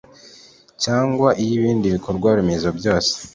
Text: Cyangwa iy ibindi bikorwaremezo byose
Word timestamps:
Cyangwa 0.83 1.29
iy 1.41 1.51
ibindi 1.57 1.87
bikorwaremezo 1.95 2.67
byose 2.77 3.13